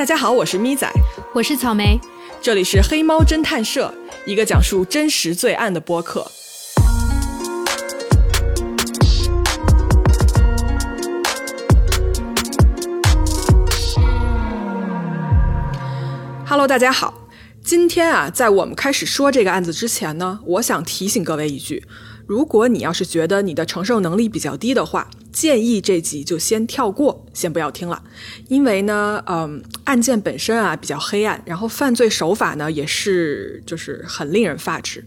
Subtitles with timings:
[0.00, 0.90] 大家好，我是咪仔，
[1.34, 2.00] 我是草莓，
[2.40, 3.92] 这里是黑猫侦探社，
[4.24, 6.26] 一个讲述真实罪案的播客。
[16.46, 17.28] Hello，大家好。
[17.62, 21.84] 今天啊，在我们开始说这个案子之前呢，我想提醒各位一句：
[22.26, 28.02] 如果你要是觉得你的承受能力比较低的话，建议这集就先跳过，先不要听了。
[28.48, 35.04] 因为呢，嗯，案件本身啊比较黑暗，然后犯罪手法呢也是就是很令人发指，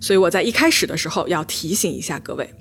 [0.00, 2.54] 所以我在一开始的时候要提醒一下各位。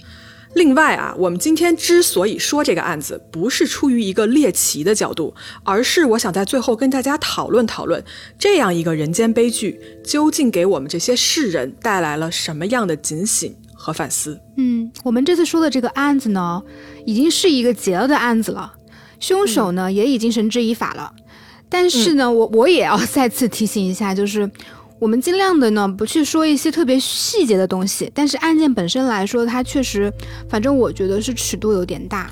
[0.55, 8.01] 另外啊，我们今天之所以说这个案子，不是出于一个猎奇的角度，而是我想在最后跟大家讨论讨论，
[8.40, 13.53] 这样一个人间悲剧究竟给我们这些世人带来了什么样的警醒
[13.85, 14.41] 和反思。
[14.57, 16.63] 嗯，我们这次说的这个案子呢，
[17.05, 18.73] 已经是一个结了的案子了，
[19.20, 21.13] 凶手呢也已经绳之以法了。
[21.70, 24.49] 但是呢，我 我也要再次提醒一下，就是。
[24.98, 30.12] 我们尽量的呢，不去说一些特别细节的东西，但是案件本身来说，它确实，
[30.49, 32.31] 反正我觉得是尺度有点大，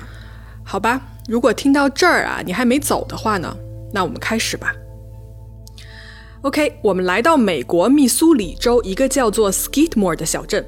[0.64, 0.98] 好吧？
[1.28, 3.54] 如果听到这儿啊，你还没走的话呢，
[3.92, 4.74] 那我们开始吧。
[6.40, 10.66] OK，我们来到美国密苏里州一个叫做 Skidmore 的小镇，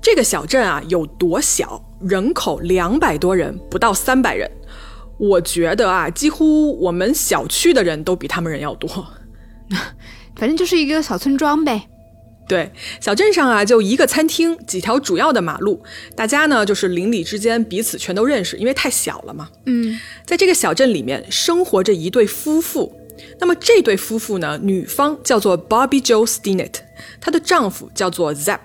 [0.00, 1.84] 这个小镇啊有多小？
[2.00, 4.48] 人口两百多人，不到三百人。
[5.18, 8.88] 我觉得啊，几乎我们小区的人都比他们人要多。
[10.36, 11.88] 反正就是一个小村庄呗，
[12.48, 15.82] 对，小镇上啊就一个餐厅，几条主要的马路，
[16.14, 19.48] 大家呢就是邻里之间彼此全都认识，因为太小了嘛。
[19.66, 22.94] 嗯，在这个小镇里面生活着一对夫妇，
[23.40, 26.74] 那么这对夫妇呢，女方叫做 Bobby Joe Stinnett，
[27.20, 28.60] 她的丈夫叫做 Zap，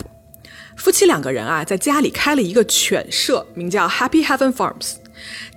[0.76, 4.96] 夫妻两个人啊在家里开了一个犬舍，名叫 Happy Heaven Farms。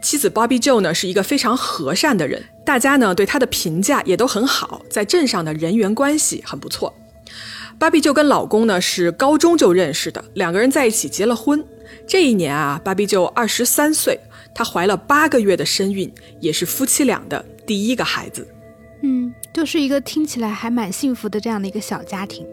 [0.01, 6.95] 妻子 Bobby Joe 呢是一个非常和善的人，大家呢对她的评价也都很好，在镇上的人缘关系很不错。
[7.79, 11.65] Bobby Joe 跟老公呢是高中就认识的，两个人在一起结了婚。
[12.07, 14.21] 这一年啊，Bobby Joe 二十三岁，
[14.55, 18.47] 她怀了八个月的身孕，也是夫妻俩的第一个孩子。
[19.03, 22.47] 嗯，就是一个听起来还蛮幸福的这样的一个小家庭。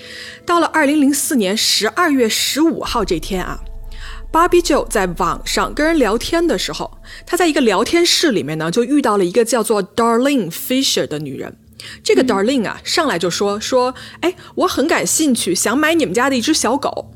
[0.00, 3.60] 对，到了二零零四年十二月十五号这天啊。
[4.32, 11.56] 芭比就在网上跟人聊天的时候，他在一个聊天室里面呢，就遇到了一个叫做 Darling Fisher 的女人。
[12.04, 17.10] 这个 Darling 啊，上来就说说，哎，我很感兴趣，想买你们家的一只小狗。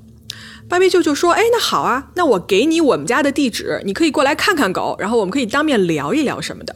[0.68, 6.74] 芭比舅就说，哎，那好啊，那我给你我们家的地址，你可以过来看看狗，然后我们可以当面聊一聊什么的。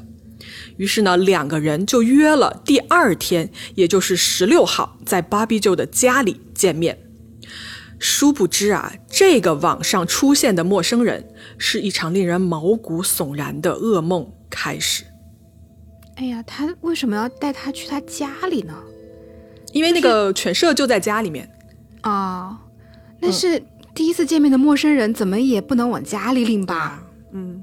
[0.78, 6.98] 于是呢，两个人就约了第二天，也就是十六号，在芭比舅的家里见面。
[7.98, 11.28] 殊不知啊，这个网上出现的陌生人
[11.58, 15.04] 是一场令人毛骨悚然的噩梦开始。
[16.14, 18.74] 哎呀，他为什么要带他去他家里呢？
[19.72, 21.50] 因为那个犬舍就在家里面。
[22.02, 22.58] 啊，
[23.20, 23.60] 那是
[23.94, 27.02] 第一次见面的陌生人，怎么也不能往家里领吧？
[27.32, 27.62] 嗯，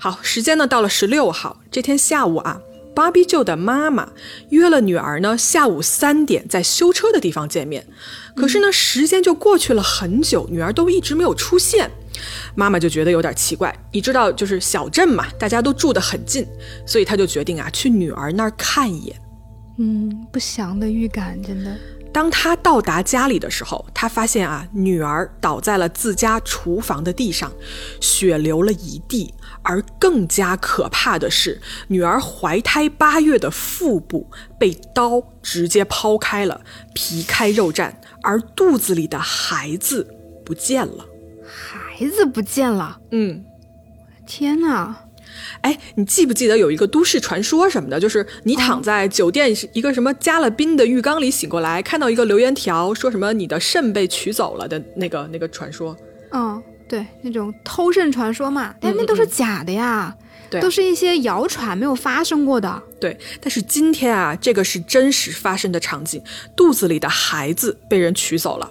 [0.00, 2.60] 好，时间呢到了十六号这天下午啊。
[2.92, 4.10] 芭比舅的妈妈
[4.48, 7.86] 约了女儿呢，下午三点在修车的地方见面。
[8.34, 11.90] 可是呢，时间就过去了很久，女儿都一直没有出现。
[12.54, 13.74] 妈妈就觉得有点奇怪。
[13.92, 16.46] 你知道，就是小镇嘛，大家都住得很近，
[16.84, 19.16] 所以她就决定啊，去女儿那儿看一眼。
[19.78, 21.76] 嗯，不祥的预感，真的。
[22.12, 27.50] 当他到达家里的时候，他发现啊，女儿倒在了自家厨房的地上，
[28.00, 29.32] 血流了一地。
[29.62, 34.26] 而更加可怕的是，女儿怀胎八月的腹部
[34.58, 36.62] 被刀直接剖开了，
[36.94, 40.06] 皮开肉绽，而肚子里的孩子
[40.44, 41.04] 不见了。
[41.46, 42.98] 孩子不见了？
[43.10, 43.44] 嗯，
[44.26, 45.04] 天哪！
[45.62, 47.98] 哎，你记不记得有一个都市传说什么的？
[48.00, 55.96] 就是你躺在酒店一个什么加了冰的浴缸里醒过来，看到一个留言条，说什么你的肾被取走了的那个那个传说。
[56.32, 60.14] 嗯，对，那种偷肾传说嘛，但那都是假的呀，
[60.60, 62.82] 都是一些谣传，没有发生过的。
[63.00, 66.22] 对，但是今天啊，这个是真实发生的场景，
[66.56, 68.70] 肚子里的孩子被人取走了。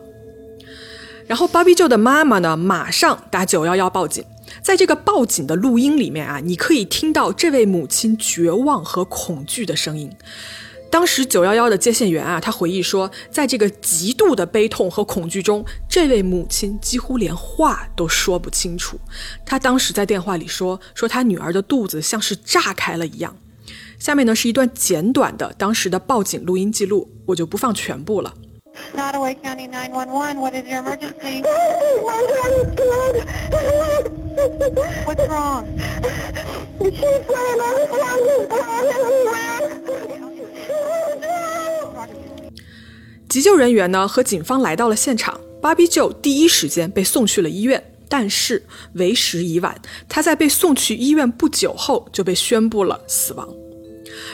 [1.27, 4.23] 然后芭比舅的妈妈呢，马上打九幺幺报警。
[4.61, 10.11] 在这个报警的录音里面啊，你可以听到这位母亲绝望和恐惧的声音。
[10.91, 18.99] 当时九幺幺的接线员啊，他回忆说，在这个极度的悲痛和恐惧中，这位母亲几乎连话都说不清楚。
[19.45, 23.35] 她当时在电话里说，说她女儿的肚子像是炸开了一样。
[23.99, 28.33] 下面呢是一段简短的当时的报警录音记录，我就不放全部了。
[28.95, 31.43] Nottoway County 911, what is your emergency?
[35.05, 35.65] What's wrong?
[43.27, 53.47] 急救人员呢和警方来到了现场，芭比就第一时间被送去了医院，但是为时已晚，他在被送去医院不久后就被宣布了死亡。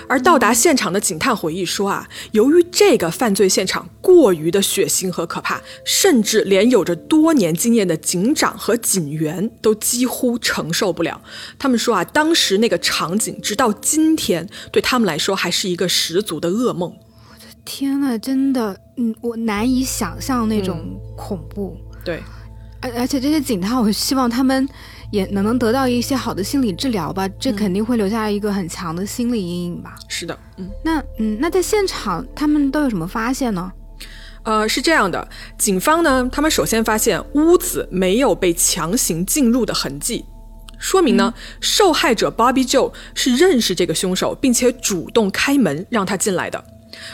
[0.08, 11.22] 而到达现场的警探回忆说啊，由于这个犯罪现场过于的血腥和可怕，甚至连有着多年经验的警长和警员都几乎承受不了。
[11.58, 16.90] 他们说啊，当时那个场景直到今天对他们来说还是一个十足的噩梦。
[17.30, 21.76] 我的天呐，真的，嗯，我难以想象那种恐怖。
[22.04, 22.22] 对，
[22.82, 24.68] 而而且这些警探，我希望他们
[25.16, 29.96] 也能能得到一些好的心理治疗吧，这肯定会留下一个很强的心理阴影吧。
[30.10, 30.70] 是的，嗯。
[30.84, 33.72] 那嗯，那在现场他们都有什么发现呢？
[34.44, 35.26] 呃，是这样的，
[35.58, 40.26] 警方呢，他们首先发现屋子没有被强行进入的痕迹，
[40.78, 46.64] 说明呢，受害者 Bobby Joe 是认识这个凶手，并且主动开门让他进来的。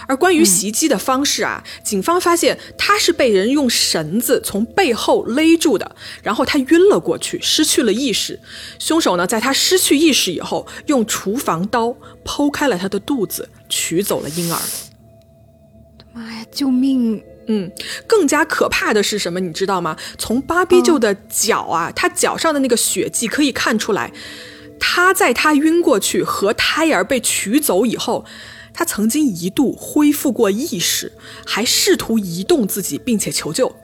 [0.07, 8.39] 而关于袭击的方式啊，警方发现他是被人用绳子从背后勒住的，然后他晕了过去，失去了意识。
[8.79, 11.95] 凶手呢，在他失去意识以后，用厨房刀
[12.25, 14.59] 剖开了他的肚子，取走了婴儿。
[16.13, 17.23] 妈呀，救命！
[17.47, 17.71] 嗯，
[18.05, 19.39] 更加可怕的是什么？
[19.39, 19.97] 你知道吗？
[20.17, 24.11] 从芭比舅的脚啊，他脚上的那个血迹可以看出来，
[24.79, 28.25] 他在他晕过去和胎儿被取走以后，
[28.73, 31.11] 他曾经一度恢复过意识，
[31.45, 33.75] 还试图移动自己，并且求救。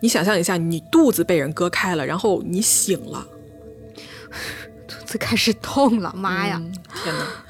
[0.00, 3.26] 你想象一下，你肚子被人割开了，然后你醒了，
[4.86, 6.62] 肚子开始痛了，妈呀！
[7.02, 7.45] 天哪！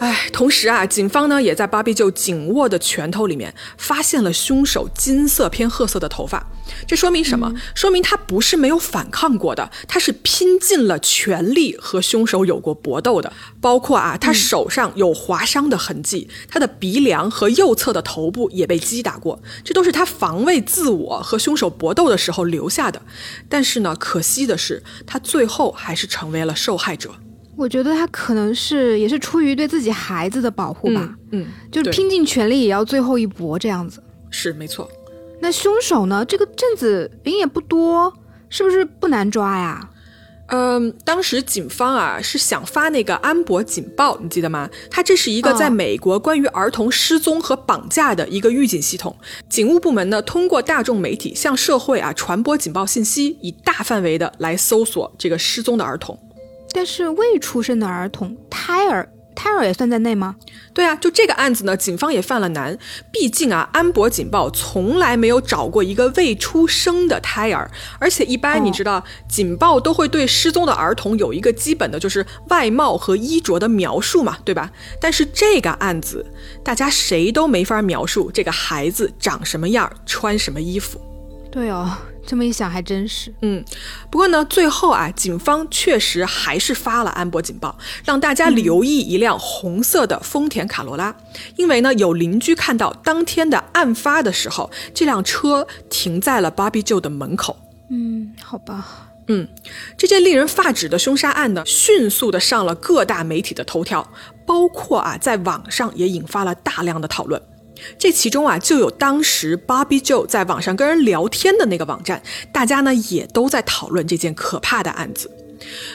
[0.00, 6.46] 哎，同时啊，警方呢也在芭比舅紧握的拳头里面发现了凶手金色偏褐色的头发，
[6.86, 7.52] 这说明什么？
[7.74, 13.30] 说明他不是没有反抗过的，他是拼尽了全力和凶手有过搏斗的。
[13.60, 23.02] 包括啊，他手上有划伤的痕迹，他的鼻梁和右侧的头部也被击打过，这都是他防卫自我和凶手搏斗的时候留下的。
[23.50, 27.16] 但是呢，可惜的是，他最后还是成为了受害者。
[27.60, 34.02] 我觉得他可能是也是出于对自己孩子的保护吧，嗯，就是拼尽全力也要最后一搏这样子。
[34.30, 34.90] 是没错。
[35.42, 36.24] 那凶手呢？
[36.24, 38.10] 这个镇子人也不多，
[38.48, 39.90] 是不是不难抓呀？
[40.46, 44.68] 嗯，当时警方啊是想发那个安博警报，你记得吗？
[44.90, 49.14] 它这是一个哦在美国关于儿童失踪和绑架的一个预警系统。
[49.50, 56.18] 警务部门呢通过大众媒体向社会啊传播警报信息，以大范围的来搜索这个失踪的儿童。
[56.72, 60.36] 但是未出生的儿童，胎儿，胎儿也算在内吗？
[60.72, 62.78] 对啊，就这个案子呢，警方也犯了难。
[63.12, 67.68] 毕竟啊，安博警报从来没有找过一个未出生的胎儿，
[67.98, 74.70] 而且一般哦你知道，警报都会对失踪的儿童有一个基本的就是外貌和衣着的描述嘛，对吧？
[75.00, 76.24] 但是这个案子，
[76.64, 81.00] 大家谁都没法描述这个孩子长什么样，穿什么衣服。
[81.50, 81.90] 对哦，
[82.30, 83.34] 这么一想还真是。
[83.40, 83.64] 嗯，
[84.08, 91.12] 不过呢，最后啊，警方确实还是发了安博警报，让大家留意一辆红色的丰田卡罗拉，
[91.56, 97.56] 因为呢，有邻居看到当天的案发的时候，这辆车停在了芭比舅的门口。
[97.88, 99.08] 嗯，好吧。
[99.26, 99.48] 嗯，
[99.98, 104.08] 这件令人发指的凶杀案呢，迅速的上了各大媒体的头条，
[104.46, 107.42] 包括啊，在网上也引发了大量的讨论。
[107.98, 112.22] 这其中啊，就有当时 Bobby Joe 在网上跟人聊天的那个网站，
[112.52, 115.30] 大家呢也都在讨论这件可怕的案子。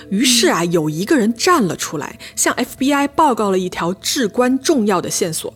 [0.09, 5.53] 于是啊，有一个人站了出来，向 FBI 报告了一条至关重要的线索。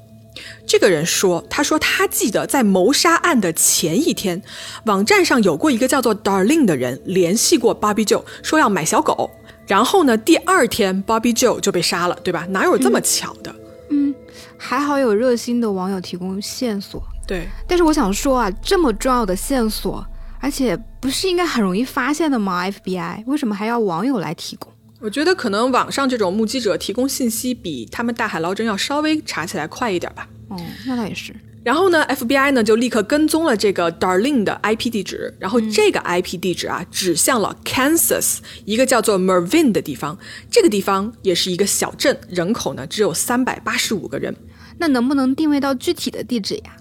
[0.66, 4.42] 这个人说：“他说他记得在谋杀案的前一天，
[4.86, 9.30] 网站上有过一个叫做 Darling 的人联系过 Bobby Joe，说要买小狗。
[9.68, 12.48] 然后呢，第二天 Bobby Joe 就被杀了，对吧？
[12.50, 13.54] 哪有这么巧的？
[13.90, 14.16] 嗯，
[14.60, 17.02] 还好有热心的网友提供线索。
[17.26, 20.06] 对，但是我想说啊，这么重要的线索，
[20.40, 24.72] 而且不是应该很容易发现的吗？FBI 为什么还要网友来提供？
[25.00, 30.28] 我觉得可能网上这种目击者提供信息比他们大海捞针要稍微查起来快一点吧。
[30.50, 31.34] 哦，那倒也是。
[31.64, 40.18] 然后呢，FBI 呢就立刻跟踪了这个 Darlene 的 IP 地址，然后这个 IP 地址啊指向了 Kansas 一个叫做 Mervin 的地方，
[40.50, 44.36] 这个地方也是一个小镇，人口呢只有三百八十五个人。
[44.80, 46.76] 那能不能定位到具体的地址呀？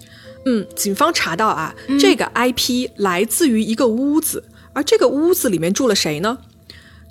[0.45, 6.39] 嗯，警方查到啊，这个 IP 来自于一个屋子，而这个屋子里面住了谁呢？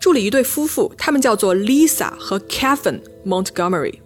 [0.00, 4.00] 住了一对夫妇，他们叫做 Lisa 和 Kevin Montgomery。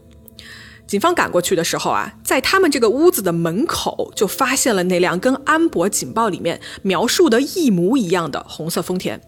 [0.87, 9.19] 警方赶过去的时候啊，在他们这个屋子的门口就发现了那辆跟安博警报里面描述的一模一样的红色丰田。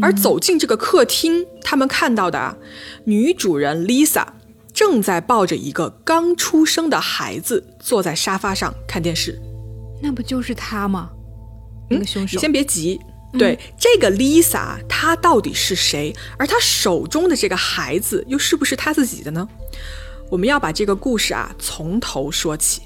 [0.00, 2.56] 而走进这个客厅，他们看到的啊，
[3.04, 4.24] 女主人 Lisa
[4.80, 9.38] 正在抱着一个刚出生的孩子坐在沙发上看电视。
[10.00, 11.10] 那不就是他吗？
[11.90, 12.36] 那个凶手。
[12.36, 12.98] 你先别急，
[13.34, 16.16] 对、这个 Lisa，她到底是谁？
[16.38, 19.46] 而她手中的这个孩子又是不是她自己的呢？
[20.30, 22.80] 我们要把这个故事啊从头说起。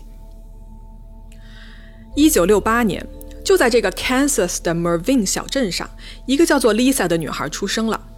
[2.17, 3.07] 一九六八年，
[3.45, 5.89] 就在这个 Kansas 的 Mervin 小镇上，
[6.27, 8.09] 一个叫做 Lisa 的女孩出生了。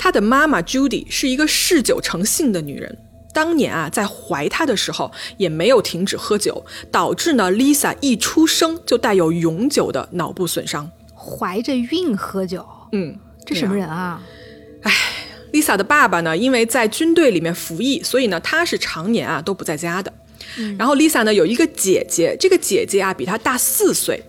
[0.00, 2.96] 她的妈妈 Judy 是一个嗜酒成性的女人。
[3.34, 10.90] 当年啊，在怀她的时候也没有停止喝酒，导致呢 Lisa 一出生就带有永久的脑部损伤。
[11.14, 13.14] 怀着孕喝酒，嗯，
[13.44, 14.22] 这什么人啊？
[14.82, 14.90] 哎
[15.52, 20.10] Lisa 的爸爸呢，因为在军队里面服役，所以呢，他是常年啊都不在家的。
[20.78, 24.24] 然后 Lisa 呢有一个姐姐，这个姐姐啊比她大四岁。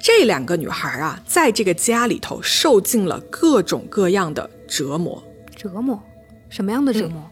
[0.00, 5.22] 这两个女孩啊，在这个家里头受尽了各种各样的折磨。
[5.54, 6.02] 折磨？
[6.48, 7.22] 什么样的折磨？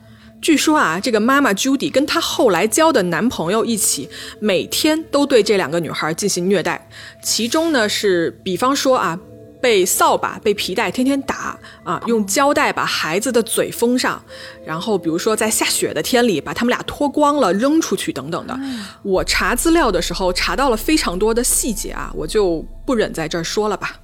[0.43, 6.87] 据说啊，这个妈妈 Judy 跟她后来交的男朋友一起，每天都对这两个女孩进行虐待。
[7.23, 9.19] 其中呢是，比方说啊，
[9.61, 14.23] 被扫把、被皮带天天打啊，用胶带把孩子的嘴封上，
[14.65, 18.59] 然后比如说在下雪的天里把他们俩脱光了扔出去等等的。
[19.03, 23.99] 我查资料的时候查到了非常多的细节啊，我就不忍在这儿说了吧。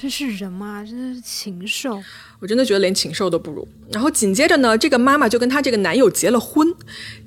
[0.00, 0.84] 操，这是人吗？
[0.84, 2.02] 真是禽兽！
[2.38, 3.66] 我真的觉得连禽兽都不如。
[3.90, 6.74] 然后紧接着呢，这个妈妈就跟她这个男友结了婚，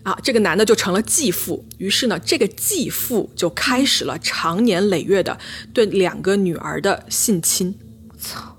[0.01, 1.63] 啊，这个男的就成了继父。
[1.77, 5.37] 于是呢，这个继父就开始了长年累月的
[5.73, 7.77] 对两个女儿的性侵。
[8.19, 8.57] 操！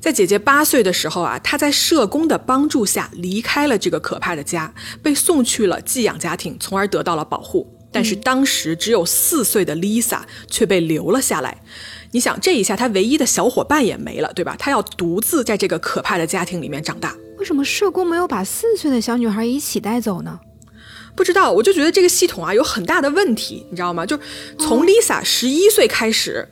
[0.00, 4.72] 在姐姐八岁的时候啊，她在社工的帮助下离开了这个可怕的家，
[5.02, 7.76] 被送去了寄养家庭，从而得到了保护。
[7.92, 11.60] 但是当时只有四岁的 Lisa 却被留了下来。
[12.12, 14.56] 你想，这一下他唯一的小伙伴也没了，对吧？
[14.58, 17.16] 他要独自在这个可怕的家庭里面长大。
[17.38, 20.40] 为什么社工没有把四岁的小女孩一起带走呢？
[21.14, 24.04] 不知道，我就觉得这个系统啊有很大的问题，你知道吗？
[24.04, 24.22] 就是
[24.58, 26.48] 从 Lisa 十一岁开始，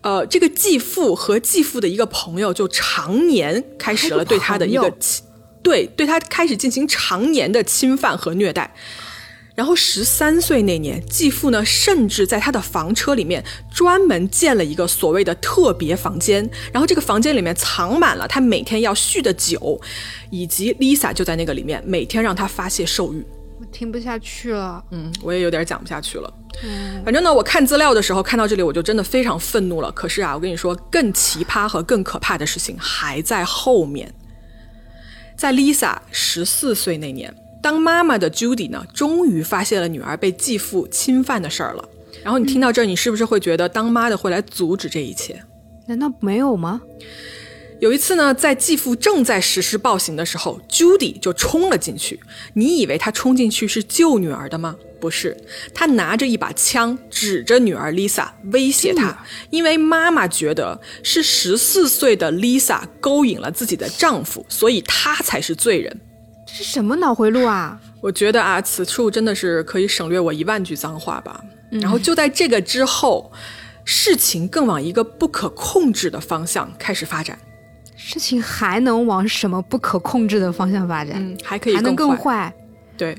[0.00, 5.24] 呃，这个继父和继父的一个朋友就常年开始了对他的一个侵，
[5.62, 8.74] 对对他开始进行常年的侵犯和虐待。
[9.56, 13.42] 然后十三岁那年，继父呢，甚至在他的房车里面
[13.74, 19.80] 专门建了一个所谓的特别房间，然后这个房间里面藏满了他每天要酗的酒，
[20.30, 23.26] 以及 Lisa 就在那个里面每天让他发泄兽欲。
[23.58, 24.84] 我听不下去了。
[24.90, 26.30] 嗯，我也有点讲不下去了。
[27.02, 29.90] 反正呢，我看资料的时候看到这里，我就真的非常愤怒了。
[29.92, 34.12] 可是啊，我跟你说，更奇葩和更可怕的事情还在后面。
[35.34, 37.34] 在 Lisa 十四岁那年，
[37.66, 41.88] 当妈妈的 Judy 呢，终于发现了女儿被继父侵犯的事儿了。
[42.22, 45.42] 然后你听到这儿，你是不是会觉得当妈的会来阻止这一切？
[45.88, 46.80] 难道没有吗？
[47.80, 52.20] 有一次呢，在继父正在实施暴行的时候，Judy 就冲了进去。
[52.54, 54.76] 你以为他冲进去是救女儿的吗？
[55.00, 55.36] 不是，
[55.74, 66.00] 他拿着一把枪指着女儿 Lisa 威胁她，因为妈妈觉得是十四岁的 Lisa 勾引了自己的丈夫，所以她才是罪人。
[66.46, 67.78] 这是什么脑回路啊？
[68.00, 71.42] 我觉得啊，此处真的是可以省略我一万句脏话吧。
[71.70, 73.32] 然后就在这个之后，
[73.84, 77.36] 事情更往一个不可控制的方向开始发展。
[77.96, 81.16] 事情还能往什么不可控制的方向发展？
[81.16, 82.54] 嗯，还可以还能更坏。
[82.96, 83.18] 对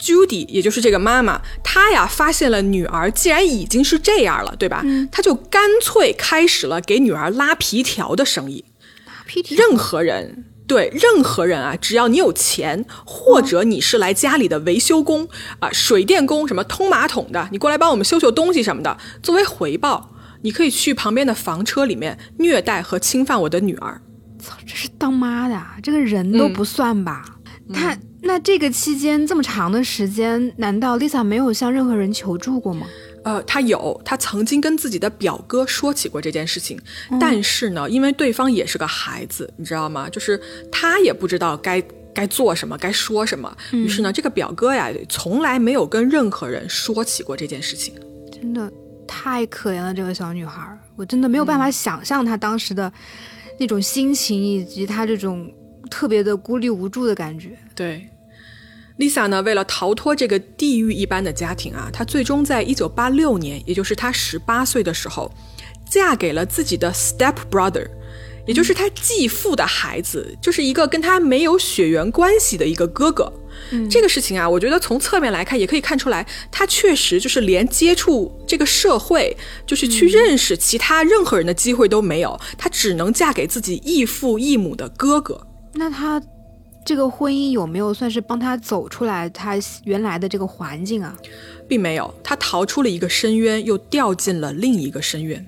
[0.00, 4.84] ，Judy 也就是这个妈妈，她呀发现了女儿既然已经是这样了，对吧？
[5.12, 8.64] 她就干脆开始了给女儿拉皮条的生意。
[9.06, 10.46] 拉皮条任何人。
[10.66, 15.28] 对任何人啊，只要你有钱，或者你是来家里的维修工
[15.60, 20.10] 啊、水电工、什么通马桶的，你过来帮我们修修东西什么的，作为回报，
[20.42, 24.00] 你可以去旁边的房车里面虐待和侵犯我的女儿。
[24.38, 27.24] 操，这是当妈的啊，这个人都不算吧？
[27.72, 32.86] 他那这个期间这么长的时间，难道 Lisa 没有向任何人求助过吗？
[33.26, 36.80] 呃，他有，他曾经跟自己的表哥说起过这件事情，
[37.20, 40.08] 但是呢，因为对方也是个孩子，你知道吗？
[40.08, 40.40] 就是
[40.70, 41.82] 他也不知道该
[42.14, 47.92] 该做什么，该说什么，于是呢，这个表哥呀，从来没有跟任何人说起过这件事情。
[48.30, 48.72] 真的
[49.08, 52.92] 太可怜了，这个小女孩，我真的没有办法想象她当时的
[53.58, 55.52] 那种心情，以及她这种
[55.90, 57.58] 特别的孤立无助的感觉。
[57.74, 58.08] 对
[58.98, 65.32] ，Lisa 呢，为了逃脱这个地狱一般的家庭啊，她最终在一九八六年，也就是她十八岁的时候，
[65.90, 67.86] 嫁给了自己的 step brother，
[68.46, 73.32] 也就是她继父的孩子，就是一个跟她没有血缘关系的一个哥哥。
[73.88, 79.34] 这个事情啊，我觉得从侧面来看，也可以看出来，她确实就是连接触这个社会，
[79.66, 85.46] 就是去认识其他任何人的机会都没有，她只能嫁给自己异父异母的哥哥。
[85.72, 86.20] 那她
[86.86, 91.16] 这个婚姻有没有算是帮她走出来她原来的这个环境啊？
[91.66, 95.44] 并没有，她逃出了一个深渊，又掉进了另一个深渊。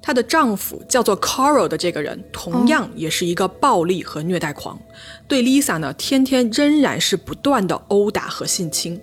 [0.00, 4.80] 她的丈夫叫做 Coral 的这个人，同样也是一个暴力和虐待狂，
[5.28, 8.98] 对 Lisa 呢，天天仍然是不断的殴打和性侵。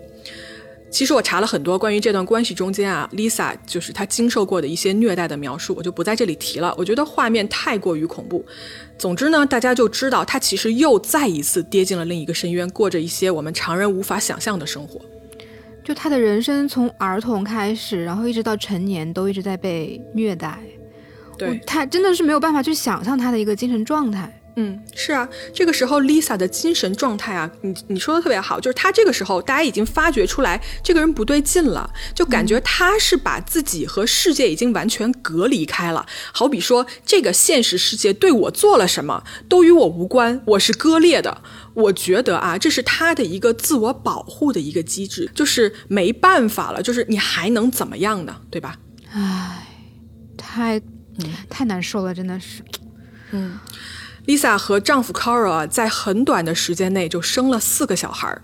[0.94, 6.72] 其实我查了很多关于这段关系中间啊，Lisa 就是她经受过的一些虐待的描述，我就不在这里提了。
[6.78, 8.46] 我觉得画面太过于恐怖。
[8.96, 15.02] 总之呢，大家就知道她其实又再一次跌进了另一个深渊，过着一些我们常人无法想象的生活。
[15.84, 20.60] 就她的人生从儿童开始，然后一直到成年，都一直在被虐待。
[21.40, 24.32] 对，她真的是没有办法去想象她的一个精神状态。
[24.56, 36.06] 嗯，是啊，这个时候 Lisa 的精神状态啊，你你说的特别好，就是她这个时候，大家已经发觉出来这个人不对劲了，就感觉她是把自己和世界已经完全隔离开了。
[36.32, 41.42] 好比说，这个现实世界对我做了什么，都与我无关，我是割裂的。
[41.74, 48.42] 我觉得啊，这是她的一个自我保护的一个机制，就是没办法了，就是你还能怎么样呢？
[48.52, 48.78] 对吧？
[49.12, 49.68] 唉，
[50.38, 50.80] 太，
[51.50, 52.62] 太难受了，真的是。
[53.32, 53.58] 嗯。
[54.25, 58.42] Lisa 和丈夫 Carol 在很短的时间内就生了四个小孩儿。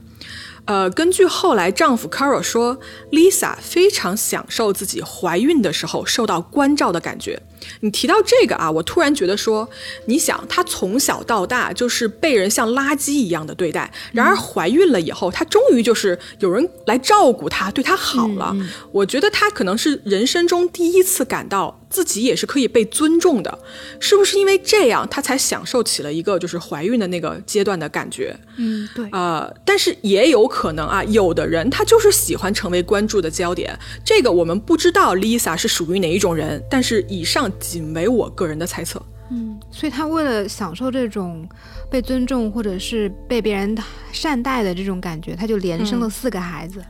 [0.65, 2.79] 呃，根据后来丈夫 Carol 说
[3.11, 7.41] ，Lisa 非常享受自己怀孕的时候受到关照的感觉。
[7.81, 9.69] 你提到这个啊，我突然觉得说，
[10.05, 18.55] 你想她从小到大就是被人像垃圾一样的对待，然而怀孕了以后，她终于就是有人来照顾她，对她好了。
[18.91, 23.59] 我觉得她可能是人生中第一次感到自己也是可以被尊重的，
[23.99, 28.35] 是不是因为这样，她才享受起了一个就是怀孕的那个阶段的感觉？
[28.57, 29.07] 嗯，对。
[29.11, 39.01] 呃，但是也有可能啊，有的人他就是喜欢成为关注的焦点，这个我们不知道 Lisa 是属于哪一种人，但是以上仅为我个人的猜测。
[39.31, 41.47] 嗯，所以他为了享受这种
[41.89, 43.77] 被尊重或者是被别人
[44.11, 46.83] 善待的这种感觉，他就连生了四个孩子。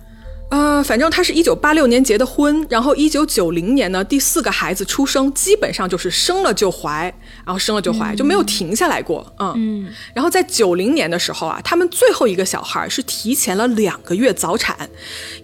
[0.49, 7.03] 呃，反正他是一九八六年结的婚，然后一九九零年呢，第四个孩子出生，基本上就是生了就怀，
[7.45, 9.31] 然后生了就怀，就没有停下来过。
[9.37, 9.93] 嗯嗯。
[10.11, 14.89] 然后在九零年的时候啊，他们最后一个小孩是提前了两个月早产，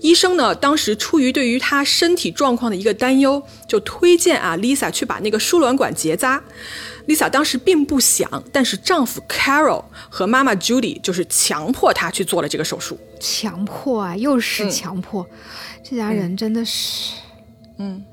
[0.01, 6.41] 医生呢当时出于对于他身体状况的一个担忧，就推荐啊 Lisa 去把那个输卵管结扎。
[7.07, 12.99] Lisa 当时并不想，但是丈夫 Carol 和妈妈 Judy 就是强迫她去做了这个手术。
[13.19, 15.25] 强迫啊，又是强迫，
[15.83, 17.13] 这家人真的是，
[17.77, 18.03] 嗯。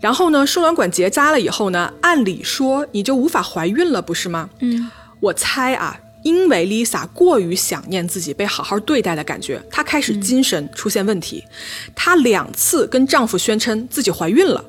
[0.00, 4.50] 然后呢，输卵管结扎了以后呢，按理说你就无法怀孕了，不是吗？
[4.58, 4.90] 嗯。
[5.20, 11.44] 我猜啊，因为 Lisa 过于想念自己被好好对待的感觉，她开始精神出现问题。
[11.94, 14.64] 她两次跟丈夫宣称自己怀孕了。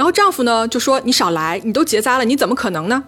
[0.00, 3.04] 然后丈夫呢就说：“你少来，你都结扎了，你怎么可能呢？”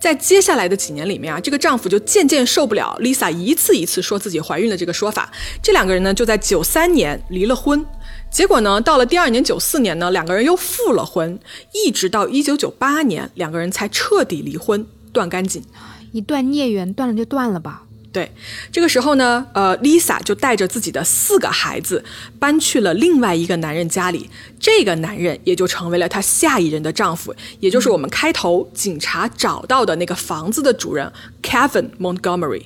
[0.00, 5.30] 在接下来的几年里面啊，这个丈夫就渐渐受不了 Lisa 一次一次说自己怀孕的这个说法。
[5.62, 7.86] 这两个人呢就在九三年离了婚。
[8.28, 11.38] 结果呢，到了第二年九四年呢，两个人又复了婚，
[11.72, 15.62] 一直到一九九八年，两个人才彻底离婚，断干净。
[16.10, 17.84] 一段孽缘断了就断了吧。
[18.16, 18.32] 对，
[18.72, 22.02] 这个时候呢，呃，Lisa 就带着自己的四个孩子
[22.38, 32.62] 搬去了另外一个男人家里，这个男人也就成为了她下一任的丈夫，也就是我们开头警察找到的那个房子的主人 Kevin Montgomery。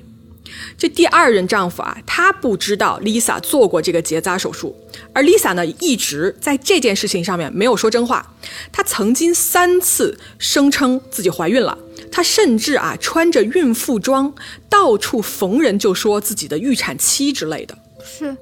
[0.78, 4.76] 这第二任丈夫啊，他不知道 Lisa 做过这个结扎手术，
[5.12, 8.34] 而 Lisa 呢，一直在这件事情上面没有说真话，
[8.70, 11.76] 她曾经三次声称自己怀孕了。
[12.10, 14.34] 她甚至啊穿着孕妇装，
[14.68, 17.76] 到处逢人就说自己的预产期之类的。
[18.04, 18.36] 是，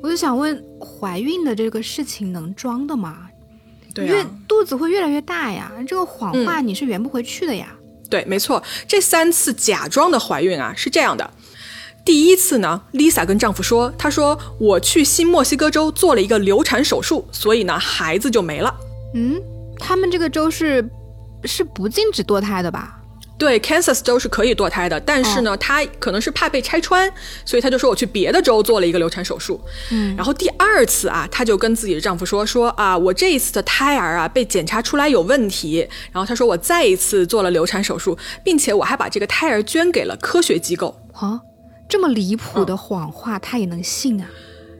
[0.00, 3.26] 我就想问，怀孕的这个事情能装的吗？
[3.92, 7.74] 对越，肚子会越来越大呀，这个谎话你是圆不回去的呀。
[8.08, 11.28] 对，没错，这三次假装的怀孕啊是这样的。
[12.04, 18.74] 第一次呢，Lisa 跟丈夫说，她说我去新墨西哥州做了一个流产手术，所以呢孩子就没了。
[19.14, 19.40] 嗯，
[19.78, 20.88] 他们这个州是
[21.44, 22.99] 是不禁止堕胎的吧？
[23.40, 27.10] 对，Kansas 州是可以堕胎的，但是呢，他可能是怕被拆穿，
[27.46, 29.58] 所以她就说我去别的州做了一个流产手术。
[29.90, 35.78] 嗯，然后第二次啊，她就跟自己的丈夫说说啊，我这一次的胎儿啊被检查出来有问题，
[36.12, 40.94] 然后她说我再一次做了流产手术，并且我还把这个胎儿捐给了科学机构。
[41.14, 41.40] 啊，
[41.88, 44.28] 这么离谱的谎话，她也能信啊？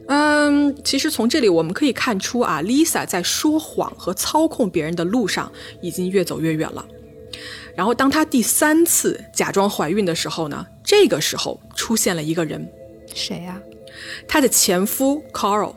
[0.07, 6.85] 嗯，其实从这里我们可以看出啊，Lisa 在说谎和操控别人的路上已经越走越远了。
[7.75, 12.69] 然后，当她第三次假装怀孕的时候呢，这个时候出现了一个人，
[13.13, 13.59] 谁呀、
[14.27, 15.75] 她的前夫 Carl。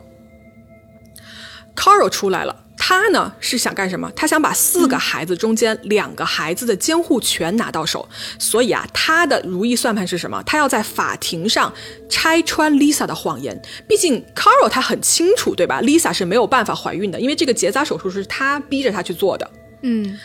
[1.75, 4.09] Carl 出来了，他呢是想干什么？
[4.15, 8.07] 他想把四个孩子中间两个孩子的监护权拿到手，
[8.39, 10.41] 所以啊，他的如意算盘是什么？
[10.43, 11.73] 他要在法庭上
[12.09, 13.61] 拆穿 Lisa 的谎言。
[13.89, 19.51] 毕竟 Carl 他很清楚，对吧？Lisa 是没有办法怀孕的，因为这个结扎手术是他逼着她去做的。
[19.81, 20.17] 嗯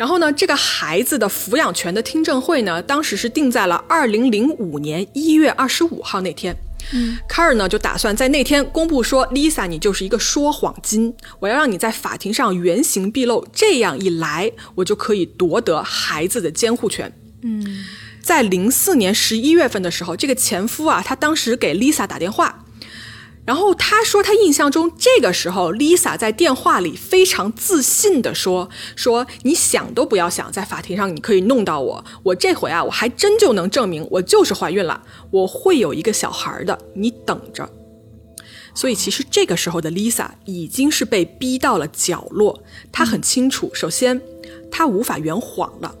[0.00, 6.56] 然后呢，这个孩子的抚养权的听证会呢，当时是定在了二零零五年一月二十五号那天。
[6.94, 17.12] 嗯，卡尔呢就打算在那天公布说，Lisa 你就是一个说谎精，我要让你在法庭上原形毕露，这样一来，我就可以夺得孩子的监护权。
[17.42, 17.84] 嗯
[18.22, 22.64] 在零四年十一月份的时候，这个前夫啊，他当时给 Lisa 打电话，
[23.46, 37.68] 然后他说他印象中这个时候 Lisa 在电话里非常自信的说说你想都不要想，在法庭上你可以弄到我，我这回啊我还真就能证明我就是怀孕了，我会有一个小孩的，你等着。
[38.72, 44.20] 所以其实这个时候的 Lisa 已经是被逼到了角落，她很清楚，首先
[44.70, 45.92] 她无法圆谎了。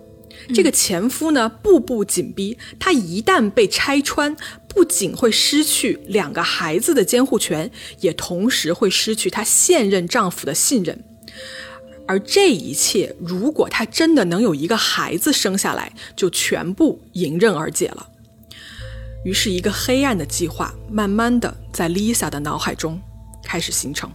[0.54, 4.36] 这个前夫呢，步步紧逼，他一旦被拆穿，
[4.68, 11.04] 不仅会失去两个孩子的监护权，也同时会失去她现任丈夫的信任。
[12.06, 18.08] 而这一切，如果她真的能有一个孩子生下来，就全部迎刃而解了。
[19.24, 23.00] 于是，一个黑暗的计划慢慢的在 Lisa 的脑海中
[23.44, 24.10] 开始形成。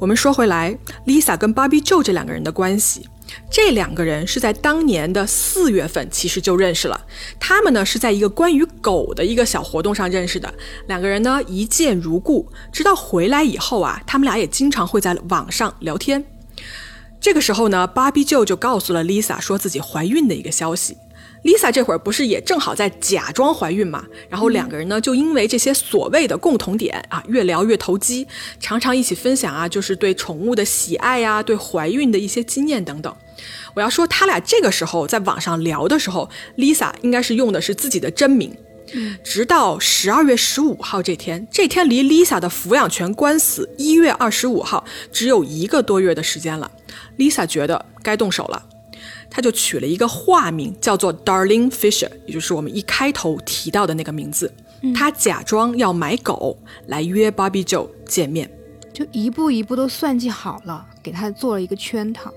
[0.00, 3.08] 我们说回来，Lisa 跟 Bobby Joe 这两个人的关系，
[3.50, 7.04] 这两个人是在当年的四月份其实就认识了。
[7.38, 10.52] 他们呢是在一个关于狗的一个小活动上认识的，
[10.86, 12.50] 两个人呢一见如故。
[12.72, 16.24] 直到回来以后啊，他们俩也经常会在网上聊天。
[17.20, 20.96] 这个时候呢芭比舅就告诉了 Lisa 说自己怀孕的一个消息。
[21.44, 24.04] Lisa 这会儿不是也正好在假装怀孕嘛？
[24.28, 28.26] 然后两个人呢，就因为这些所谓的共同点啊，越聊越投机，
[28.58, 33.14] 常常一起分享啊，就是对宠物的喜爱呀、对怀孕的一些经验等等。
[33.74, 38.56] 我要说，他俩这个时候在网上聊的时候，Lisa 应该是用的是自己的真名。
[39.22, 46.70] 直到十二月十五号这天，这天离 Lisa 的抚养权官司一月二十五号只有一个多月的时间了。
[47.18, 48.64] Lisa 觉得该动手了。
[49.30, 54.52] 他就取了一个化名，叫做 Darling Fisher，也就是我们一开头提到的那个名字。
[54.94, 58.50] 他假装要买狗来约 Bobby Joe 见面。
[58.92, 62.32] 就一步一步都算计好了，给他做了一个圈套。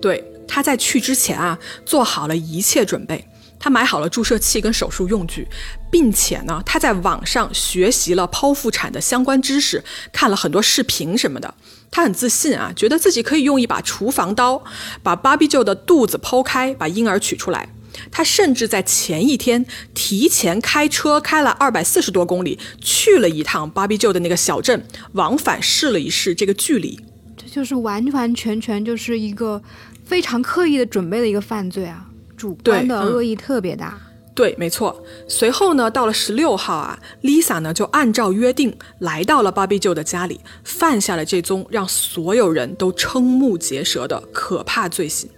[0.00, 3.26] 对，他在去之前啊，做好了一切准备。
[3.58, 5.46] 他买好了注射器跟手术用具，
[5.90, 11.54] 并且呢，他在网上学习了剖腹产的相关知识，看了很多视频什么的。
[11.90, 14.62] 他很自信啊，觉得自己可以用一把厨房刀
[15.02, 17.68] 把芭比舅的肚子剖开，把婴儿取出来。
[18.10, 19.64] 他甚至在前一天
[19.94, 27.00] 提前开车开了二百四十多公里，去了一趟芭比舅的那个小镇，往返试了一试这个距离。
[27.36, 29.62] 这就是完完全全就是一个
[30.04, 33.98] 非常刻意的准备的一个犯罪啊，主观的恶意特别大。
[34.34, 35.02] 对，没错。
[35.26, 45.30] 随后呢，到了十六号啊，Lisa 呢就按照约定来到了芭比舅的家里，犯下了这宗让所有人都瞠目结舌的可怕罪行。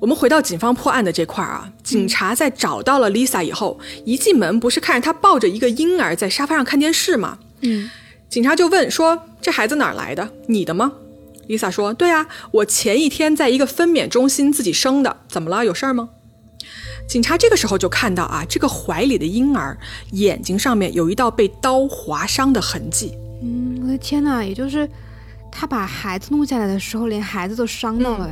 [0.00, 7.38] 我们回到警方破案的这块儿啊，警察在找到了 Lisa 以后，一进门不是看着她抱着一个婴儿在沙发上看电视吗？
[7.60, 7.90] 嗯，
[8.30, 10.30] 警察就问说：“这孩子哪儿来的？
[10.46, 10.92] 你的吗
[11.48, 15.64] ？”Lisa 说：“对啊，我前一天在一个分娩中心自己生的，怎么了？
[15.64, 16.10] 有事儿吗？”
[17.08, 19.78] 警察这个时候就看到啊，这个怀里的婴儿
[20.12, 23.16] 眼睛上面有一道被刀划伤的痕迹。
[23.42, 24.86] 嗯，我的天呐，也就是
[25.50, 28.30] 他把孩子弄下来的时候，连孩子都伤到了。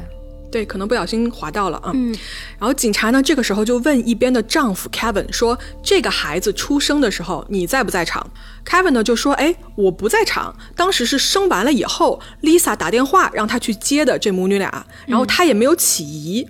[0.50, 1.90] 对，可能不小心划到了啊。
[1.94, 2.14] 嗯
[2.58, 8.26] 然后警察呢，这个时候就问一边的丈夫 Kevin 说：“这个孩子出生的时候你在不在场
[8.64, 16.48] ？”Kevin 呢就说：“哎，我不在场，当时是生完了以后，Lisa 打电话让他去接的这母女俩，然后他也没有起疑。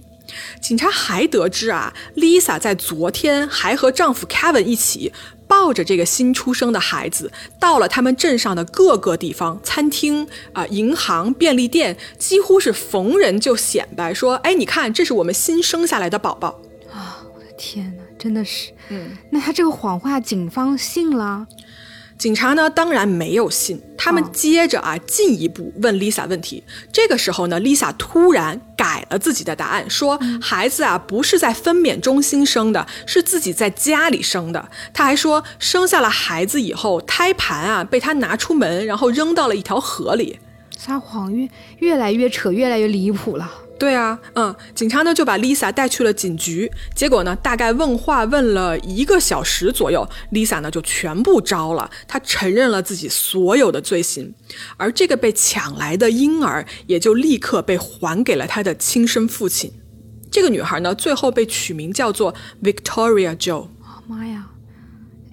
[0.61, 5.13] 警察还得知啊，Lisa 在昨天还和丈夫 Kevin 一起
[5.49, 16.61] 抱着这个新出生的孩子，到了他们镇上的各个地方，餐厅啊、银行、便利店，几乎是逢人就显摆说：“哎，你看，这是我们新生下来的宝宝。
[16.93, 21.47] 啊，我的天哪，真的是。”嗯，那他这个谎话，警方信了？
[22.27, 23.81] 警察呢，当然没有信。
[23.97, 26.61] 他们哦接着啊，进一步问 Lisa 问题。
[26.93, 34.69] 这个时候呢，Lisa 突然改了自己的答案，说孩子啊不是在分娩中心生的，是自己在家里生的。
[34.93, 40.41] 她还说，生下了孩子以后，胎盘啊被她拿出门，然后扔到了一条河里。
[40.77, 43.49] 撒谎越越来越扯，越来越离谱了。
[43.79, 54.35] 对啊，嗯，警察呢就把 Lisa 带去了警局，结果呢，大概问话问了一个小时左右，Lisa 呢就全部招了，她承认了自己所有的罪行，
[54.79, 59.71] 而这个被抢来的婴儿也就立刻被还给了她的亲生父亲。
[60.31, 63.69] 这个女孩呢，最后被取名叫做 Victoria Joe。
[64.07, 64.47] 妈呀！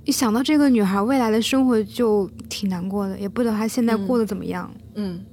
[0.04, 4.70] 一想到这个女孩未来的生活就挺难过的，也不知道她现在过得怎么样。
[4.96, 5.24] 嗯。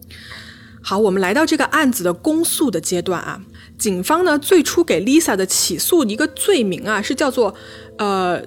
[0.91, 3.41] 好，我们来到这个案子的公诉的阶段啊。
[3.79, 7.55] 警方呢最初给 Lisa 的起诉一个罪名啊，是叫做
[7.97, 8.43] 呃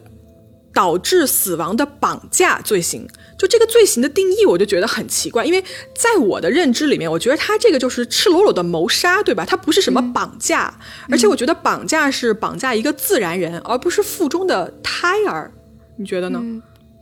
[0.73, 3.07] 导致死亡的绑架罪行。
[3.39, 5.63] 就这个罪行的定义，我就觉得很奇怪，因为
[5.95, 9.45] 在我的认知里面，我觉得他这个就是赤裸裸的谋杀，对吧？
[9.45, 10.77] 他不是什么绑架，
[11.09, 15.49] 而且我觉得绑架是绑架一个自然人，而不是腹中的胎儿。
[15.95, 16.43] 你觉得呢？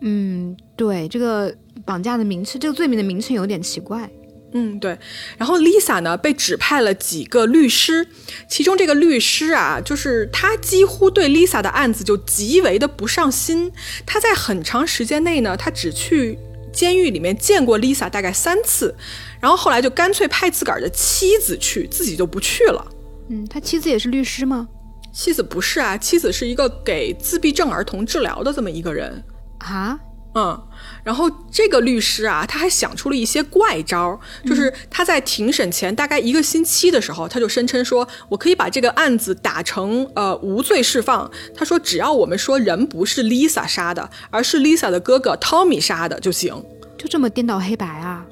[0.02, 1.52] 嗯，对，这个
[1.84, 4.08] 绑架的名称，这个罪名的名称有点奇怪。
[4.54, 4.98] 嗯，对。
[5.38, 8.08] 然后 Lisa 呢被指派了几个律师，
[8.50, 13.72] 其中这个律师啊，就是他几乎对 Lisa 的案子就极为的不上心。
[14.06, 16.38] 他在很长时间内呢，他只去
[16.74, 18.94] 监狱里面见过 Lisa 大概三次，
[19.40, 22.86] 然后后来就干脆派自个儿的妻子去，自己就不去了。
[23.30, 24.68] 嗯，他妻子也是律师吗？
[25.14, 29.24] 妻子不是啊，妻子是一个给自闭症儿童治疗的这么一个人
[29.60, 29.98] 啊。
[30.34, 30.58] 嗯，
[31.04, 41.30] 然后这个律师啊，他还想出了一些怪招，就是他在庭审前大概一个星期的时候，他就声称说，我可以把这个案子打成呃无罪释放。
[41.54, 46.64] 他说，只要我们说人不是 Lisa 杀的，而是 Lisa 的哥哥 Tommy 杀的就行。
[46.98, 48.26] 就这么颠倒黑白啊？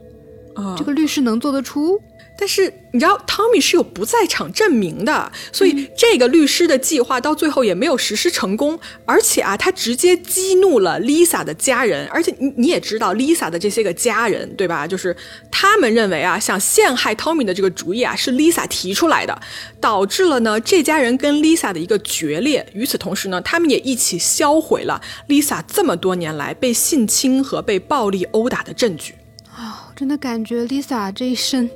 [0.56, 2.00] 啊，这个律师能做得出？
[2.40, 8.80] 但是你知道，Tommy 是有不在场证明的，所以这个律师的计划到最后也没有实施成功。
[9.04, 14.88] 而且啊，他直接激怒了 Lisa 的家人，而且你你也知道，Lisa 的这些个家人，对吧？
[14.88, 15.14] 就是
[15.52, 19.38] 他们认为啊，想陷害 Tommy 的这个主意啊，是 Lisa 提出来的，
[19.82, 22.66] 导致了呢这家人跟 Lisa 的一个决裂。
[22.74, 29.16] 与此同时呢，他们也一起销毁了 Lisa 这么多年来被性侵和被暴力殴打的证据。
[29.54, 31.70] 啊，真的感觉 Lisa 这一生。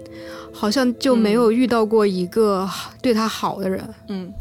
[0.53, 2.69] 好像就没有遇到过一个
[3.01, 4.31] 对他好的人，嗯，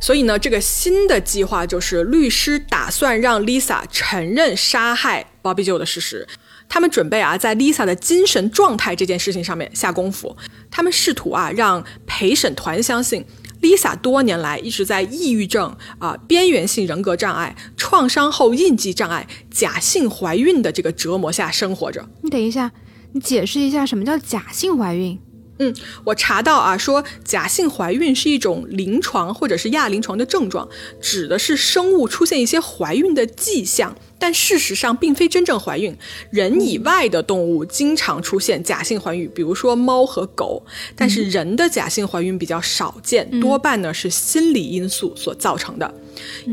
[0.00, 6.26] 所以呢，这个新的计划就是律师打算让 Lisa 承认杀害 Bobby Joe 的事实。
[6.66, 10.34] 他们准备啊，在 Lisa 的精神状态这件事情上面下功夫。
[10.70, 13.24] 他们试图啊，让陪审团相信
[13.60, 22.08] Lisa 多年来一直在抑郁症啊、边缘性人格障碍、创伤后应激障碍、假性怀孕的这个折磨下生活着。
[22.22, 22.72] 你等一下，
[23.12, 25.20] 你解释一下什么叫假性怀孕？
[25.58, 30.68] 嗯，我查到啊，说假性怀孕是一种临床或者是亚临床的症状，
[31.00, 33.96] 指的是生物出现一些怀孕的迹象。
[34.16, 35.94] 但事实上并非真正怀孕，
[36.30, 40.64] 人以外的动物经常出现假性怀孕，比如说猫和狗。
[40.96, 45.92] 但是人的假性怀孕比较少见，多半呢是心理因素所造成的。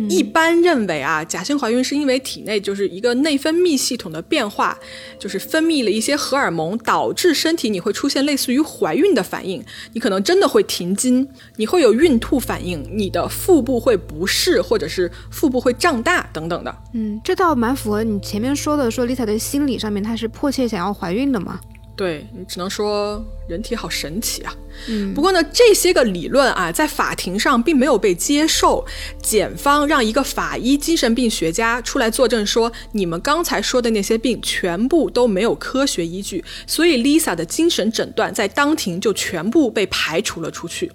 [0.10, 4.78] 一般认为啊，假性怀孕是因为体内就是一个内分泌系统的变化，
[5.18, 16.76] 就是分泌了一些荷尔蒙，导致身体你会出现类似于怀孕的反应，你可能真的会停经，你会有孕吐反应，你的腹部会不适，或者是腹部会胀大等等的。
[16.94, 17.52] 嗯，这倒。
[17.62, 21.60] 蛮符合你前面说的，说 Lisa 的心理上面，她是迫切想要怀孕的嘛？
[21.96, 24.56] 对你只能说人体好神奇啊。
[24.88, 28.84] 嗯，不过呢，这些个理论啊，在法庭上并没有被接受。
[29.22, 40.92] 检方让一个法医精神病学家出来作证说，你们刚才说的那些病全部都没有科学依据，所以 Lisa 的精神诊断在当庭就全部被排除了出去。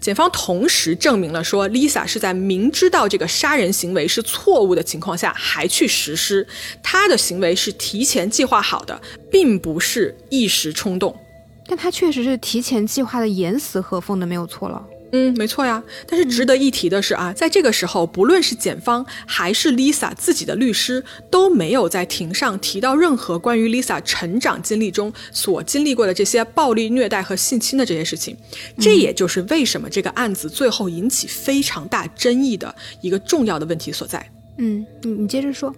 [0.00, 6.46] 检方同时证明了说，Lisa 是在明知道这个杀人行为是错误的情况下还去实施，
[6.82, 11.16] 她的行为是提前计划好的，并不是一时冲动。
[11.66, 14.84] 但她确实是提前计划的，严丝合缝的，没有错了。
[15.12, 15.82] 嗯，没错呀。
[16.06, 28.36] 但是值得一提的是啊，在这个时候，不论是检方还是 Lisa 自己的律师，都没有在庭上提到任何关于 Lisa 成长经历中所经历过的这些暴力虐待和性侵的这些事情。
[28.78, 34.26] 这也就是为什么这个案子最后引起非常大争议的一个重要的问题所在。
[34.56, 35.74] 嗯，你你接着说。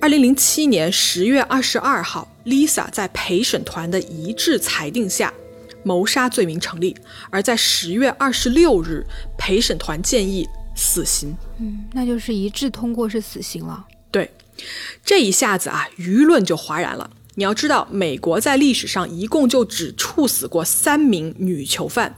[0.00, 5.34] 二零零七年十月二十二号，Lisa 在陪审团的一致裁定下。
[5.82, 6.96] 谋杀罪名成立，
[7.30, 11.36] 而在十月二十六日，陪审团建议死刑。
[11.58, 13.84] 嗯，那就是一致通过是死刑了。
[14.10, 14.30] 对，
[15.04, 17.10] 这一下子啊，舆论就哗然了。
[17.34, 22.16] 你要知道，美国在历史上一共就只处死过三名女囚犯，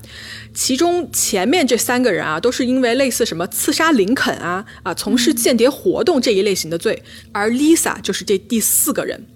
[0.55, 9.27] 其中前面这三个人啊，都是因为类似什么刺杀林肯啊啊，从事间谍活动这一类型的罪，而 Lisa 就是这第四个人。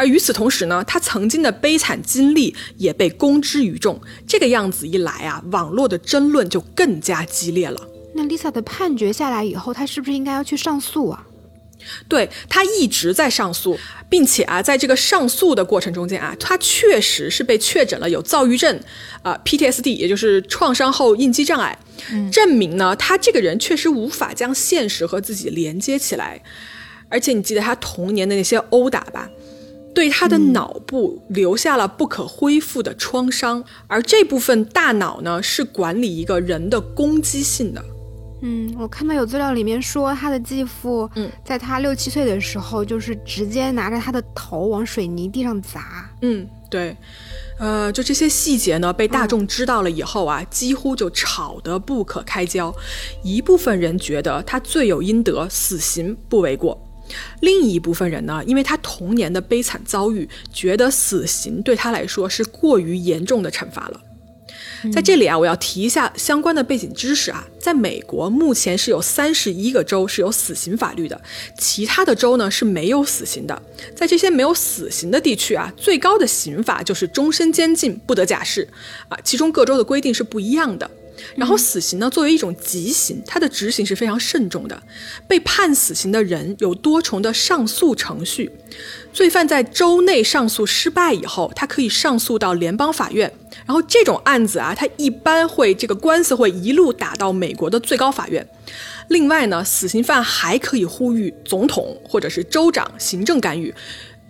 [0.00, 4.00] 而与此同时呢，他曾经的悲惨经历也被公之于众。
[4.26, 7.86] 这个样子一来啊，网络的争论就更加激烈了。
[8.14, 11.26] 那 Lisa 的判决下来以后，她是不是应该要去上诉啊？
[12.08, 18.80] 对他一直在上诉，并且啊，在这个上诉的过程中间啊，他确实是被确诊了有躁郁症，
[19.22, 21.78] 啊 PTSD，也就是创伤后应激障碍，
[22.32, 26.42] 证明呢，他这个人确实无法将现实和自己连接起来，
[27.08, 29.30] 而且你记得他童年的那些殴打吧，
[29.94, 37.84] 对他的脑部留下了不可恢复的创伤，而这部分大脑呢，是管理一个人的攻击性的。
[38.42, 46.10] 嗯，我看到有资料里面说，他的继父，嗯，在他六七岁的时候，就是直接拿着他的头往水泥地上砸。
[46.22, 46.96] 嗯，对，
[47.58, 52.74] 呃，就这些细节呢，被大众知道了以后啊，几乎就吵得不可开交。
[53.22, 56.74] 一部分人觉得他罪有应得，死刑不为过；
[57.40, 64.00] 另一部分人呢，因为他童年的悲惨遭遇，觉得死刑对他来说是过于严重的惩罚了。
[64.90, 67.46] 在这里啊，我要提一下相关的背景知识啊。
[67.60, 71.20] 在美国，目前是有三十一个州是有死刑法律的，
[71.58, 73.62] 其他的州呢是没有死刑的。
[73.94, 78.66] 在这些没有死刑的地区啊，最高的刑罚就是终身监禁，不得假释
[79.10, 79.18] 啊。
[79.22, 80.90] 其中各州的规定是不一样的。
[81.36, 84.82] 然后死刑呢，作为一种极刑，它的执行是非常慎重的。
[85.26, 88.50] 被判死刑的人有多重的上诉程序，
[89.12, 93.32] 罪犯在州内上诉失败以后，他可以上诉到联邦法院。
[93.66, 98.46] 然后这种案子啊，它一般会这个官司会一路打到美国的最高法院。
[99.08, 103.74] 另外呢，死刑犯还可以呼吁总统或者是州长行政干预。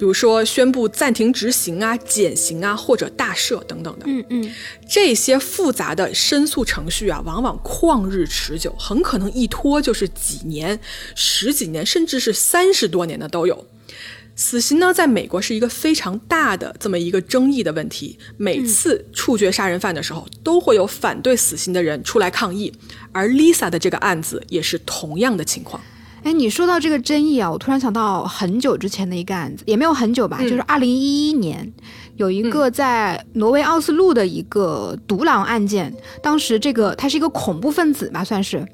[0.00, 4.06] 比如说宣布暂停执行啊、减刑啊，或者大赦等等的。
[4.06, 4.54] 嗯嗯，
[4.88, 10.80] 这些复杂的申诉程序啊，往往旷日持久，很可能一拖就是几年、
[11.14, 13.66] 十几年，甚至是三十多年的都有。
[14.34, 18.18] 死刑呢，在美国是一个非常大的这么一个争议的问题。
[18.38, 22.72] 每次处决杀人犯的时候，都会有反对死刑的人出来抗议，
[23.12, 25.82] 而 Lisa 的这个案子也是同样的情况。
[26.22, 31.72] 哎，你说到这个争议啊，我突然想到很久之前的一个案子，也没有很久吧，就是二零一一年，
[32.16, 35.94] 有一个在挪威奥斯陆的一个独狼案件。
[36.22, 38.66] 当时这个他是一个恐怖分子吧，算是，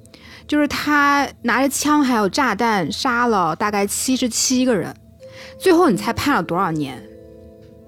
[0.49, 4.95] 就是他拿着枪还有炸弹杀了大概七十七个人，
[5.59, 7.01] 最后你猜判了多少年？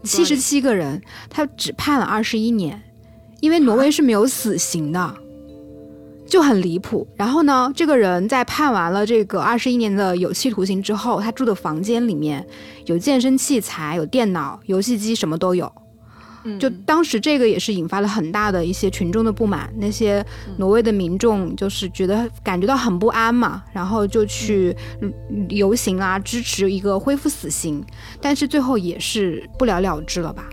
[0.04, 2.80] 七十七个人，他只判了二十一年，
[3.40, 5.14] 因为挪威是没有死刑的。
[6.28, 7.06] 就很离谱。
[7.16, 12.46] 然后呢，这个人在判完了这个二十一年的有期徒刑之后，他住的房间里面
[12.86, 15.70] 有健身器材、有电脑、游戏机，什么都有。
[16.58, 20.24] 就当时这个也是引发了很大的一些群众的不满，那些
[20.56, 24.74] 挪威的民众就是觉得感觉到很不安嘛，然后就去
[25.50, 27.84] 游行啊，支持一个恢复死刑，
[28.18, 30.48] 但是最后也是不了了之了吧。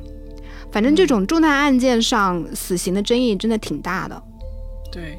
[0.70, 4.22] 反正这种重大案件上，死刑的争议真的挺大的。
[4.92, 5.18] 对。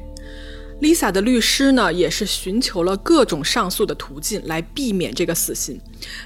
[0.79, 5.81] Lisa 的律师呢，也是寻求了各种上诉的途径来避免这个死刑，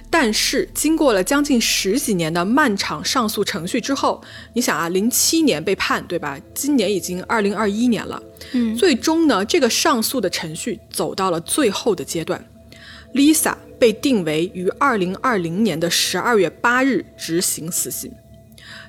[0.10, 4.22] 但是经过了将近十几年的漫长上诉程序之后，
[4.54, 6.38] 你想啊，零七年被判，对吧？
[6.54, 12.46] 今年已经二零二一年了，嗯，最终呢，这个上诉的程序走到了最后的阶段
[13.14, 18.12] ，Lisa 被定为于二零二零年的十二月八日执行死刑，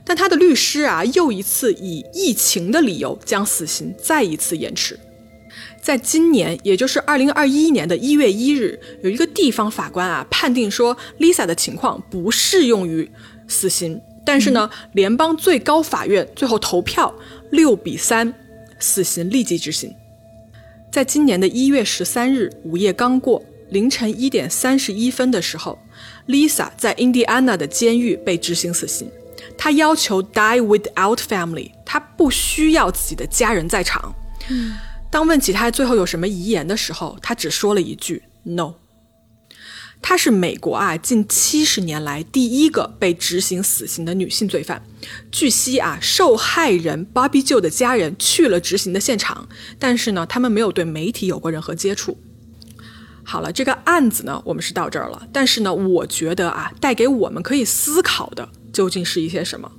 [0.05, 4.99] 但他的律师啊，又一次以疫情的理由将死刑再一次延迟。
[5.83, 13.11] 在今年，也就是二零二一年的一月一日，有一个地方法官啊判定说，Lisa 的情况不适用于
[13.49, 14.01] 死刑。
[14.25, 17.13] 但是呢，联邦最高法院最后投票
[17.51, 18.33] 六比三，
[18.79, 19.93] 死刑立即执行。
[20.93, 25.77] 在今年的一月十三日午夜刚过，凌晨一点三十一分的时候
[26.29, 29.11] ，Lisa 在印第安纳的监狱被执行死刑。
[29.59, 34.15] 她要求 die without family，她不需要自己的家人在场。
[34.49, 34.75] 嗯。
[35.13, 38.77] 当问起他最后有什么遗言的时候，他只说了一句 “no”。
[40.01, 44.83] 她是美国啊近七十年来第一个被执行死刑的女性罪犯。
[45.31, 49.47] 据悉啊，受害人 Bobby Joe 的家人去了执行的现场，
[49.79, 52.17] 但是呢，他们没有对媒体有过任何接触。
[53.23, 55.29] 好了，这个案子呢，我们是到这儿了。
[55.31, 59.71] 但是呢，我觉得啊，带给我们可以思考的究竟是一些什么？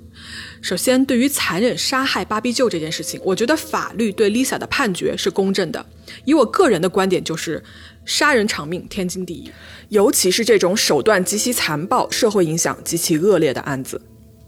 [0.64, 5.86] 首先，对于残忍杀害芭比舅这件事情，我觉得法律对 Lisa 的判决是公正的。
[6.24, 7.62] 以我个人的观点，就是
[8.06, 9.52] 杀人偿命，天经地义。
[9.90, 14.02] 尤其是这种手段极其残暴、社会影响极其恶劣的案子，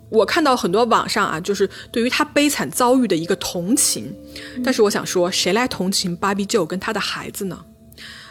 [0.07, 4.15] 我看到很多网上啊，就是对于他悲惨遭遇的一个同情。
[4.63, 7.65] 但是我想说，谁来同情芭比舅跟他的孩子呢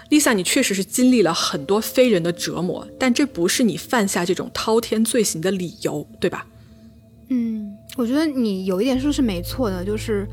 [0.09, 6.47] ？Lisa，你确实是经历了很多非人的折磨，但这不是你犯下这种滔天罪行的理由，对吧？
[7.29, 10.27] 嗯，我觉得你有一点说是没错的，就是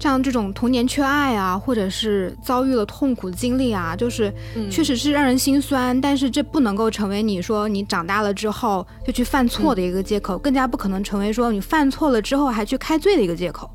[0.00, 4.32] 像这种童年缺爱啊，或者是遭遇了痛苦经历啊，就是
[4.70, 13.70] 确实是让人心酸，但是这不能够成为你说你长大了之后就去犯错的一个借口，更加不可能成为说你犯错了之后还去开罪的一个借口。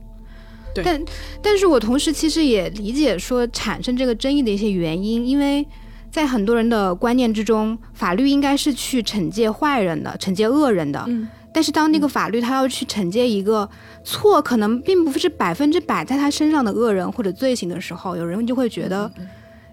[0.73, 1.05] 对但
[1.41, 5.65] 但是我同时其实也理解说产生这个争议的一些原因，因为
[6.09, 11.03] 在很多人的观念之中，法律应该是去惩戒坏人的，惩戒恶人的。
[11.07, 11.27] 嗯。
[11.53, 13.69] 但是当那个法律他要去惩戒一个
[14.03, 19.09] 错可能并不是百分之百在他身上的恶人或者罪行的时候，有人就会觉得，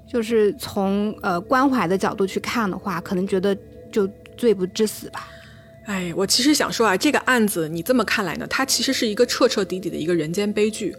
[0.06, 3.56] 就是从呃关怀的角度去看的话，可能觉得
[3.90, 4.06] 就
[4.36, 5.26] 罪不至死吧。
[5.86, 10.94] 哎，我其实想说啊，这个案子你这么看来呢，它其实是一个彻彻底底的一个人间悲剧。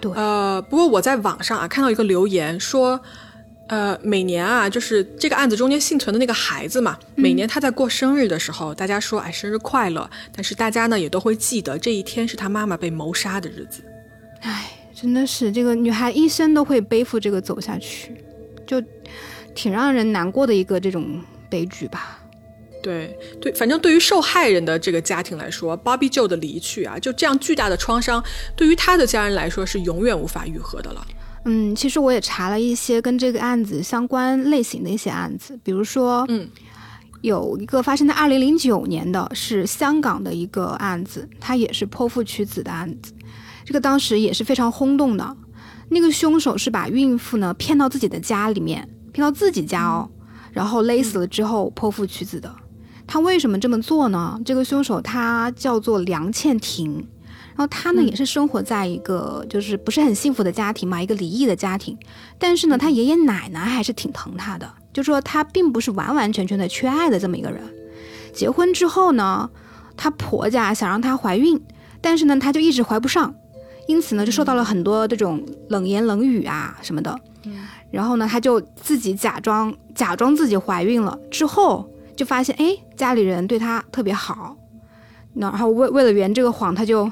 [0.00, 2.98] 对，呃，不过我在网上啊看到一个留言说，
[3.70, 13.80] 呃，每年啊，就是这个案子中间幸存的那个孩子嘛，每年他在过生日的时候，大家说哎生日快乐，但是大家呢也都会记得这一天是他妈妈被谋杀的日子。
[14.40, 18.12] 哎，真的是这个女孩一生都会背负这个走下去，
[18.66, 18.82] 就
[19.54, 22.18] 挺让人难过的一个这种悲剧吧。
[22.82, 28.20] 对对，反正对于受害人的这个家庭来说，Bobby Joe 的离去啊，就这样巨大的创伤，
[28.56, 31.06] 对于他的家人来说是永远无法愈合的了。
[31.44, 36.48] 嗯，其实我也查了一些跟这个案子相关类型的一些案子，比如说，嗯，
[37.22, 43.12] 有一个发生在二零零九年的是香港的一个案子，它也是剖腹取子的案子，
[43.64, 45.36] 这个当时也是非常轰动的。
[45.88, 50.08] 那个凶手是把孕妇呢骗到自己的家里面，骗到自己家哦，
[50.52, 52.54] 然后勒死了之后剖腹取子的。
[53.06, 54.40] 他为什么这么做呢？
[54.44, 57.04] 这个凶手他叫做梁倩婷，
[57.50, 61.96] 然后他呢、也是生活在一个就是不是很幸福的家庭嘛，一个离异的家庭。
[62.38, 67.62] 但是呢，他爷爷奶奶还是挺疼他的，就说他并不是完完全全的缺爱的这么一个人。
[68.32, 69.50] 结婚之后呢，
[69.96, 71.60] 她婆家想让她怀孕，
[72.00, 73.34] 但是呢，她就一直怀不上，
[73.88, 77.18] 因此呢，就受到了很多这种冷言冷语啊什么的。
[77.90, 84.56] 然后呢，她就自己假装假装自己怀孕了，之后就发现哎，家里人对她特别好，
[85.34, 87.10] 那然后为为了圆这个谎，她就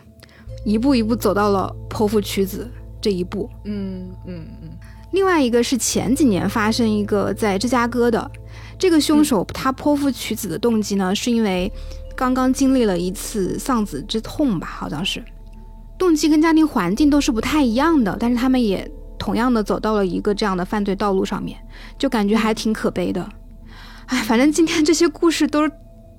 [0.69, 3.49] 一步一步走到了剖腹取子这一步。
[3.65, 4.69] 嗯嗯嗯，
[5.13, 8.31] 另外一个是前几年发生一个在芝加哥的，
[8.79, 11.73] 这个凶手他剖腹取子的动机呢，是因为
[12.15, 15.25] 刚刚经历了一次丧子之痛吧，好像是，
[15.97, 18.87] 动机跟家庭环境都是不太一样的，但是他们也
[19.19, 21.59] 同样的走到了一个这样的犯罪道路上面，
[21.97, 23.27] 就感觉还挺可悲的。
[24.05, 25.73] 哎，反正今天这些故事都是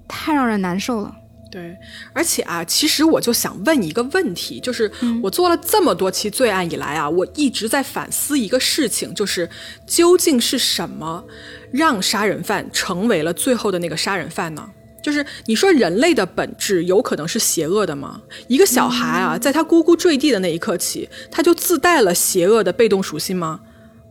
[0.07, 1.15] 太让人难受了。
[1.51, 1.75] 对，
[2.13, 4.91] 而且啊，其实我就想问一个问题，就是
[5.23, 9.49] 我做了这么多期罪案以来啊，我一直在反思一个事情，就是
[9.87, 11.23] 究竟是什么
[11.71, 14.69] 让杀人犯成为了最后的那个杀人犯呢？
[15.01, 18.21] 就是你说人类的本质有可能是邪恶的吗？
[18.47, 23.61] 一个小孩啊，在他咕咕坠地的那一刻起，他就自带了邪恶的被动属性吗？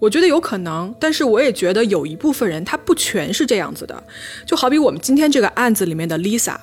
[0.01, 4.03] 我觉得有可能，但是我也觉得有一部分人他不全是这样子的，
[4.47, 6.57] 就好比我们今天这个案子里面的 Lisa。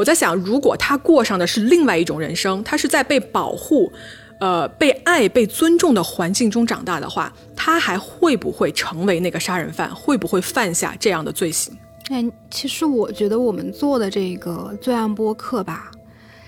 [0.00, 3.92] 我在想，如果他过上的是另外一种人生，他是在被保护、
[4.40, 9.94] 呃被爱、被尊重的环境中长大的话，他还会不会成为那个杀人犯？
[9.94, 11.76] 会不会犯下这样的罪行？
[12.08, 15.90] 哎，其实我觉得我们做的这个罪案播客吧，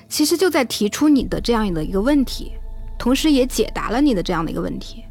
[0.08, 2.52] 其实就在提出你的这样的一个问题，
[2.98, 5.04] 同时也解答了你的这样的一个问题。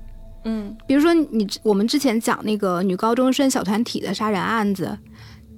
[0.45, 4.97] 嗯，比如说你我们之前讲那个女高中生小团体的杀人案子，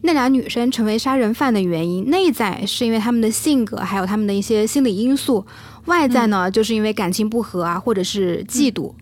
[0.05, 5.45] 那俩女生成为杀人犯的原因，内在是因为她们的性格，还有她们的一些心理因素；
[5.85, 8.93] 外在呢，就是因为感情不和啊，或者是嫉妒。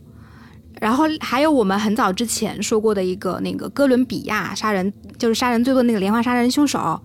[0.80, 7.02] 然后还有我们很早之前说过的一个那个哥伦比亚杀人，就是杀人最多的那个连环杀人凶手，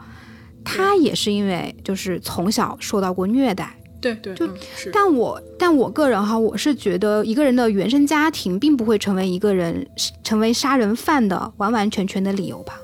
[0.62, 3.74] 他也是因为就是从小受到过虐待。
[3.98, 4.54] 对对，就嗯
[4.92, 9.86] 但我但我个人哈，我是觉得一个人的原生家庭并不会成为一个人
[10.22, 12.78] 成为杀人犯的完完全全的理由吧。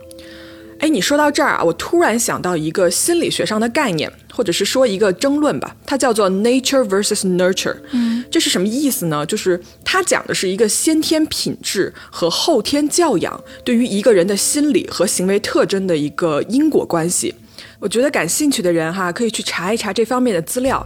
[0.83, 7.77] 哎，你说到这儿啊，我突然想到一个心理学上的概念，或者是说一个争论吧，它叫做 nature versus nurture。
[7.93, 9.25] 嗯，这是什么意思呢？
[9.25, 17.33] 就是它讲的是一个先天品质和后天教养对于一个人的心理和行为特征的一个因果关系。
[17.79, 20.85] 我觉得感兴趣的人哈，可以去查一查这方面的资料。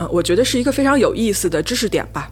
[0.00, 2.28] 嗯，我觉得是一个非常有意思的知识点吧。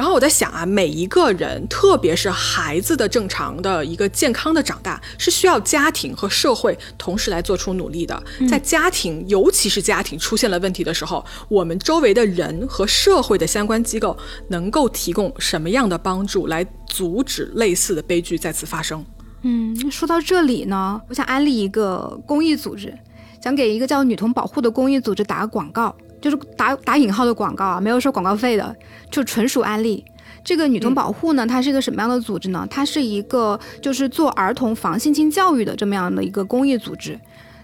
[0.00, 8.22] 然后我在想啊，每一个人，特别是孩子的正常的一个健康的长大，是需要家庭和社会同时来做出努力的。
[8.48, 14.16] 在家庭，尤其是家庭出现了问题的时候，我们周围的人和社会的相关机构
[14.48, 19.04] 能够提供什么样的帮助，来阻止类似的悲剧再次发生。
[19.42, 22.96] 嗯，说到这里呢，我想安利一个公益组织，
[23.44, 28.74] 想给一个叫女童保护的公益组织打个广告，就是打打引号的广告啊，没有收广告费的，
[29.10, 30.04] 就纯属安利。
[30.42, 32.66] 这个女童保护呢，它是一个什么样的组织呢？
[32.70, 37.18] 它是一个就是做儿童防性侵教育的这么样的一个公益组织。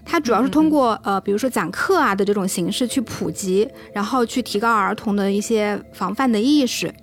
[0.05, 6.93] 它主要是通过呃，比如说讲课啊的这种形式去普及，然后去提高儿童的一些防范的意识。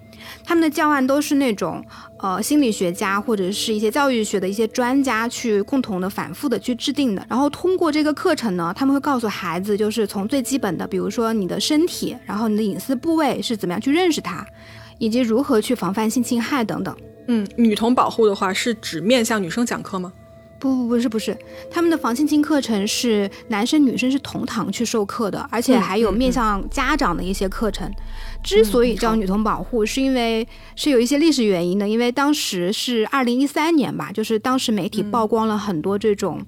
[0.45, 1.85] 他们的教案都是那种
[2.19, 7.27] 呃心理学家或者是一些教育学的一些专家去共同的反复的去制定的。
[7.29, 14.45] 然后通过这个课程呢，他们会告诉孩子，就是从最基本的，比如说你的身体，然后你的隐私部位是怎么样去认识它，
[14.99, 16.97] 以及如何去防范性侵害等等。
[17.29, 20.13] 嗯，女童保护的话是指面向女生讲课吗？
[20.65, 21.37] 不不不是不是，
[21.71, 27.93] 他们的防性侵课程是男生女生是同堂去授课的，而且还有面向家长的一些课程。
[28.43, 36.41] 之所以叫女童保护，是因为是有一些历史原因的，因为当时是二零一三年吧，就是当时媒体曝光了很多这种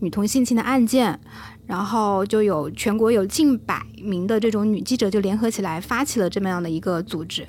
[0.00, 1.20] 女童性侵的案件，
[1.66, 7.46] 然后就有全国有近百名的这种女记者就联合起来发起了这么样的一个组织。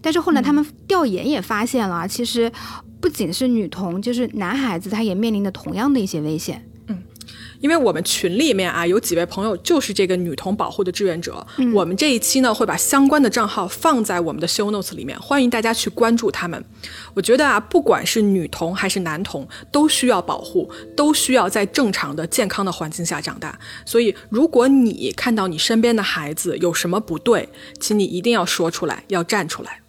[0.00, 2.50] 但是后来他们调研也发现了，其实。
[3.02, 6.64] 不仅是女童，就是男孩子，他也面临着同样的一些危险。
[6.86, 7.02] 嗯，
[7.60, 11.44] 因为我们群里面啊，有几位朋友就是这个女童保护的志愿者。
[11.56, 16.64] 嗯，我们这一期呢会把相关的账号放在我们的 show notes 里面，欢迎大家去关注他们。
[17.12, 23.58] 我觉得啊，不管是女童还是男童，都需要保护，都需要在正常的、健康的环境下长大。
[23.84, 27.48] 所以，如果你看到你身边的孩子有什么不对，
[27.80, 29.81] 请你一定要说出来，要站出来。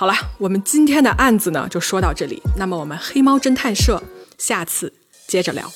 [0.00, 2.42] 好了，我们今天的案子呢就说到这里。
[2.56, 4.02] 那么我们黑猫侦探社
[4.38, 4.90] 下次
[5.26, 5.70] 接着聊。